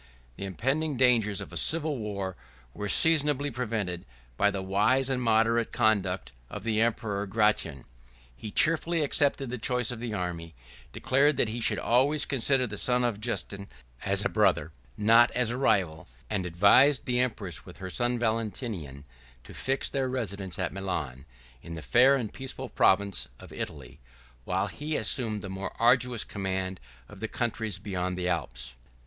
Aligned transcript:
The 0.35 0.45
impending 0.45 0.97
dangers 0.97 1.41
of 1.41 1.53
a 1.53 1.57
civil 1.57 1.99
war 1.99 2.35
were 2.73 2.89
seasonably 2.89 3.51
prevented 3.51 4.03
by 4.35 4.49
the 4.49 4.63
wise 4.63 5.11
and 5.11 5.21
moderate 5.21 5.71
conduct 5.71 6.31
of 6.49 6.63
the 6.63 6.81
emperor 6.81 7.27
Gratian. 7.27 7.85
He 8.35 8.49
cheerfully 8.49 9.03
accepted 9.03 9.51
the 9.51 9.59
choice 9.59 9.91
of 9.91 9.99
the 9.99 10.15
army; 10.15 10.55
declared 10.91 11.37
that 11.37 11.49
he 11.49 11.59
should 11.59 11.77
always 11.77 12.25
consider 12.25 12.65
the 12.65 12.79
son 12.79 13.03
of 13.03 13.23
Justina 13.23 13.67
as 14.03 14.25
a 14.25 14.27
brother, 14.29 14.71
not 14.97 15.29
as 15.33 15.51
a 15.51 15.57
rival; 15.57 16.07
and 16.31 16.47
advised 16.47 17.05
the 17.05 17.19
empress, 17.19 17.63
with 17.63 17.77
her 17.77 17.91
son 17.91 18.17
Valentinian 18.17 19.05
to 19.43 19.53
fix 19.53 19.87
their 19.87 20.09
residence 20.09 20.57
at 20.57 20.73
Milan, 20.73 21.25
in 21.61 21.75
the 21.75 21.81
fair 21.83 22.15
and 22.15 22.33
peaceful 22.33 22.69
province 22.69 23.27
of 23.39 23.53
Italy; 23.53 23.99
while 24.45 24.65
he 24.65 24.97
assumed 24.97 25.43
the 25.43 25.47
more 25.51 25.75
arduous 25.79 26.23
command 26.23 26.79
of 27.07 27.19
the 27.19 27.27
countries 27.27 27.77
beyond 27.77 28.17
the 28.17 28.27
Alps. 28.27 28.73